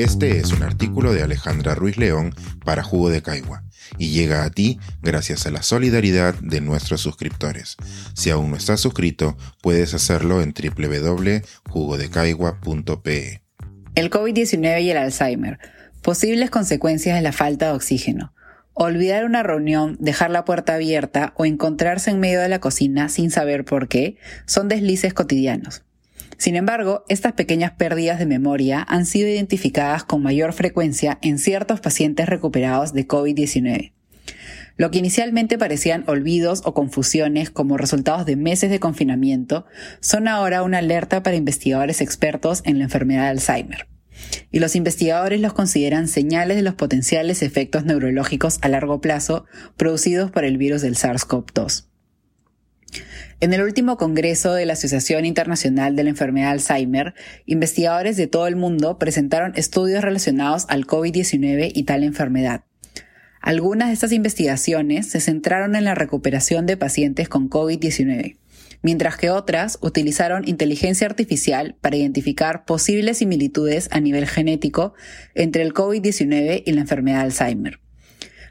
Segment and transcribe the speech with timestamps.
[0.00, 3.64] Este es un artículo de Alejandra Ruiz León para Jugo de Caigua
[3.98, 7.76] y llega a ti gracias a la solidaridad de nuestros suscriptores.
[8.14, 13.42] Si aún no estás suscrito, puedes hacerlo en www.jugodecaigua.pe.
[13.94, 15.58] El COVID-19 y el Alzheimer.
[16.00, 18.32] Posibles consecuencias de la falta de oxígeno.
[18.72, 23.30] Olvidar una reunión, dejar la puerta abierta o encontrarse en medio de la cocina sin
[23.30, 25.82] saber por qué son deslices cotidianos.
[26.40, 31.80] Sin embargo, estas pequeñas pérdidas de memoria han sido identificadas con mayor frecuencia en ciertos
[31.80, 33.92] pacientes recuperados de COVID-19.
[34.78, 39.66] Lo que inicialmente parecían olvidos o confusiones como resultados de meses de confinamiento
[40.00, 43.86] son ahora una alerta para investigadores expertos en la enfermedad de Alzheimer.
[44.50, 49.44] Y los investigadores los consideran señales de los potenciales efectos neurológicos a largo plazo
[49.76, 51.89] producidos por el virus del SARS-CoV-2.
[53.42, 57.14] En el último congreso de la Asociación Internacional de la Enfermedad Alzheimer,
[57.46, 62.64] investigadores de todo el mundo presentaron estudios relacionados al COVID-19 y tal enfermedad.
[63.40, 68.36] Algunas de estas investigaciones se centraron en la recuperación de pacientes con COVID-19,
[68.82, 74.92] mientras que otras utilizaron inteligencia artificial para identificar posibles similitudes a nivel genético
[75.34, 77.80] entre el COVID-19 y la enfermedad Alzheimer.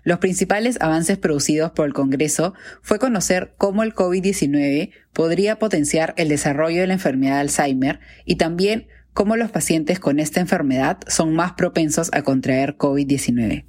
[0.04, 6.30] Los principales avances producidos por el Congreso fue conocer cómo el COVID-19 podría potenciar el
[6.30, 11.34] desarrollo de la enfermedad de Alzheimer y también cómo los pacientes con esta enfermedad son
[11.34, 13.66] más propensos a contraer COVID-19.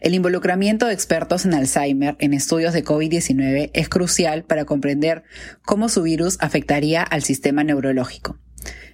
[0.00, 5.24] El involucramiento de expertos en Alzheimer en estudios de COVID-19 es crucial para comprender
[5.62, 8.38] cómo su virus afectaría al sistema neurológico.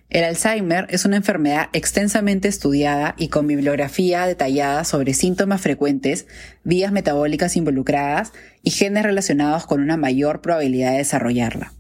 [0.09, 6.27] El Alzheimer es una enfermedad extensamente estudiada y con bibliografía detallada sobre síntomas frecuentes,
[6.63, 11.73] vías metabólicas involucradas y genes relacionados con una mayor probabilidad de desarrollarla.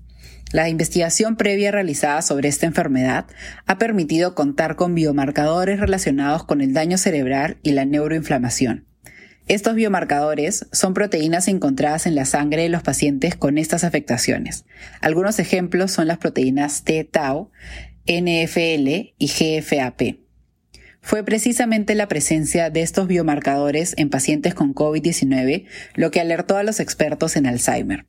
[0.53, 3.27] La investigación previa realizada sobre esta enfermedad
[3.67, 8.87] ha permitido contar con biomarcadores relacionados con el daño cerebral y la neuroinflamación.
[9.49, 14.65] Estos biomarcadores son proteínas encontradas en la sangre de los pacientes con estas afectaciones.
[15.01, 17.51] Algunos ejemplos son las proteínas T-Tau,
[18.07, 20.19] NFL y GFAP.
[21.01, 26.65] Fue precisamente la presencia de estos biomarcadores en pacientes con COVID-19 lo que alertó a
[26.65, 28.07] los expertos en Alzheimer.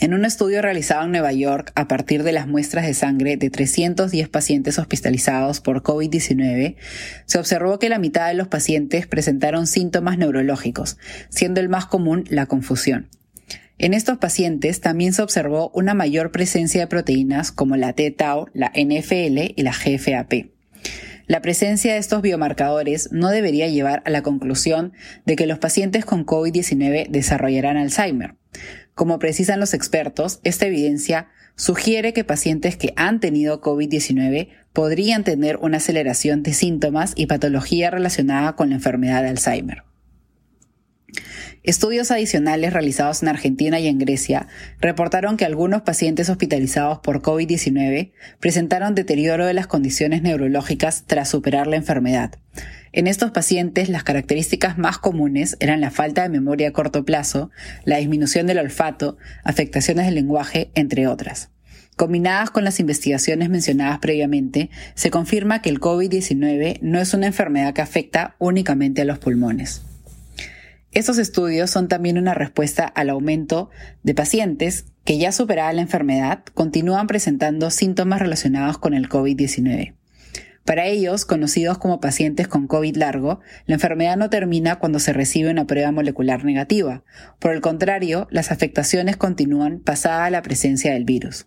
[0.00, 3.50] En un estudio realizado en Nueva York a partir de las muestras de sangre de
[3.50, 6.76] 310 pacientes hospitalizados por COVID-19,
[7.26, 10.98] se observó que la mitad de los pacientes presentaron síntomas neurológicos,
[11.30, 13.08] siendo el más común la confusión.
[13.78, 18.72] En estos pacientes también se observó una mayor presencia de proteínas como la T-Tau, la
[18.74, 20.50] NFL y la GFAP.
[21.28, 24.94] La presencia de estos biomarcadores no debería llevar a la conclusión
[25.26, 28.34] de que los pacientes con COVID-19 desarrollarán Alzheimer.
[28.94, 35.56] Como precisan los expertos, esta evidencia sugiere que pacientes que han tenido COVID-19 podrían tener
[35.58, 39.84] una aceleración de síntomas y patología relacionada con la enfermedad de Alzheimer.
[41.68, 44.46] Estudios adicionales realizados en Argentina y en Grecia
[44.80, 51.66] reportaron que algunos pacientes hospitalizados por COVID-19 presentaron deterioro de las condiciones neurológicas tras superar
[51.66, 52.36] la enfermedad.
[52.92, 57.50] En estos pacientes las características más comunes eran la falta de memoria a corto plazo,
[57.84, 61.50] la disminución del olfato, afectaciones del lenguaje, entre otras.
[61.96, 67.74] Combinadas con las investigaciones mencionadas previamente, se confirma que el COVID-19 no es una enfermedad
[67.74, 69.82] que afecta únicamente a los pulmones.
[70.98, 73.70] Estos estudios son también una respuesta al aumento
[74.02, 79.94] de pacientes que ya superada la enfermedad continúan presentando síntomas relacionados con el COVID-19.
[80.64, 85.52] Para ellos, conocidos como pacientes con COVID largo, la enfermedad no termina cuando se recibe
[85.52, 87.04] una prueba molecular negativa.
[87.38, 91.46] Por el contrario, las afectaciones continúan pasada la presencia del virus.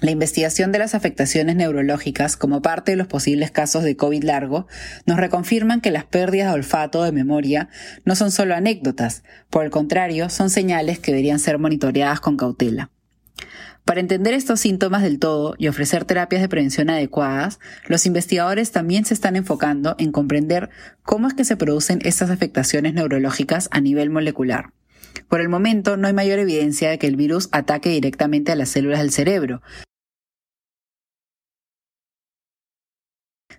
[0.00, 4.68] La investigación de las afectaciones neurológicas como parte de los posibles casos de COVID largo
[5.06, 7.68] nos reconfirman que las pérdidas de olfato de memoria
[8.04, 12.90] no son solo anécdotas, por el contrario, son señales que deberían ser monitoreadas con cautela.
[13.84, 17.58] Para entender estos síntomas del todo y ofrecer terapias de prevención adecuadas,
[17.88, 20.70] los investigadores también se están enfocando en comprender
[21.02, 24.74] cómo es que se producen estas afectaciones neurológicas a nivel molecular.
[25.26, 28.68] Por el momento no hay mayor evidencia de que el virus ataque directamente a las
[28.68, 29.62] células del cerebro,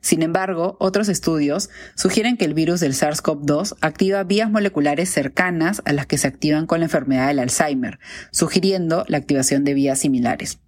[0.01, 5.93] Sin embargo, otros estudios sugieren que el virus del SARS-CoV-2 activa vías moleculares cercanas a
[5.93, 7.99] las que se activan con la enfermedad del Alzheimer,
[8.31, 10.59] sugiriendo la activación de vías similares.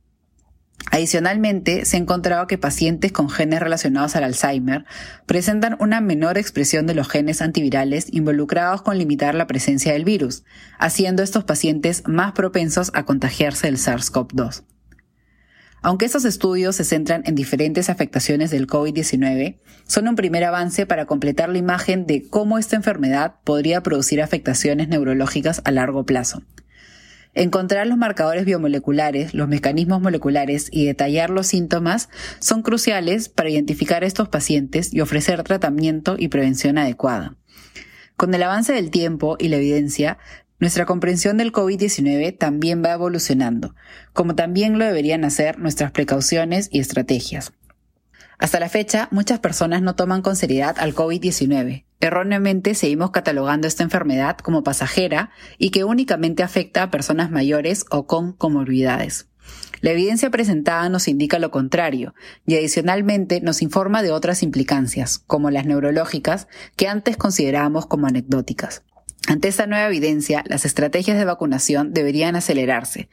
[0.89, 4.85] Adicionalmente, se ha encontrado que pacientes con genes relacionados al Alzheimer
[5.25, 10.43] presentan una menor expresión de los genes antivirales involucrados con limitar la presencia del virus,
[10.79, 14.63] haciendo estos pacientes más propensos a contagiarse del SARS-CoV-2.
[15.83, 19.57] Aunque estos estudios se centran en diferentes afectaciones del COVID-19,
[19.87, 24.89] son un primer avance para completar la imagen de cómo esta enfermedad podría producir afectaciones
[24.89, 26.43] neurológicas a largo plazo.
[27.33, 34.03] Encontrar los marcadores biomoleculares, los mecanismos moleculares y detallar los síntomas son cruciales para identificar
[34.03, 37.37] a estos pacientes y ofrecer tratamiento y prevención adecuada.
[38.17, 40.19] Con el avance del tiempo y la evidencia,
[40.61, 43.75] nuestra comprensión del COVID-19 también va evolucionando,
[44.13, 47.51] como también lo deberían hacer nuestras precauciones y estrategias.
[48.37, 51.85] Hasta la fecha, muchas personas no toman con seriedad al COVID-19.
[51.99, 58.05] Erróneamente seguimos catalogando esta enfermedad como pasajera y que únicamente afecta a personas mayores o
[58.05, 59.27] con comorbilidades.
[59.81, 62.13] La evidencia presentada nos indica lo contrario
[62.45, 68.83] y adicionalmente nos informa de otras implicancias, como las neurológicas, que antes considerábamos como anecdóticas.
[69.27, 73.07] Ante esta nueva evidencia, las estrategias de vacunación deberían acelerarse.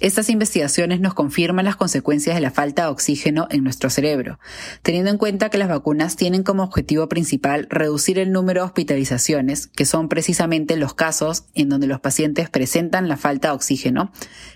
[0.00, 4.40] Estas investigaciones nos confirman las consecuencias de la falta de oxígeno en nuestro cerebro,
[4.82, 9.68] teniendo en cuenta que las vacunas tienen como objetivo principal reducir el número de hospitalizaciones,
[9.68, 14.10] que son precisamente los casos en donde los pacientes presentan la falta de oxígeno,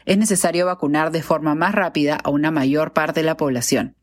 [0.06, 3.94] es necesario vacunar de forma más rápida a una mayor parte de la población.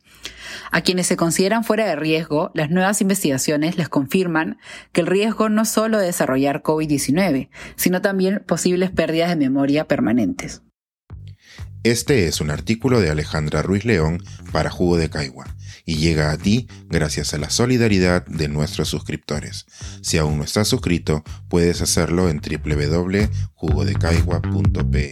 [0.72, 4.58] A quienes se consideran fuera de riesgo, las nuevas investigaciones les confirman
[4.92, 10.62] que el riesgo no solo de desarrollar COVID-19, sino también posibles pérdidas de memoria permanentes.
[11.84, 14.24] Este es un artículo de Alejandra Ruiz León
[14.54, 15.54] para Jugo de Caigua
[15.86, 19.66] y llega a ti gracias a la solidaridad de nuestros suscriptores.
[20.02, 25.12] Si aún no estás suscrito, puedes hacerlo en www.jugodecaigua.pe.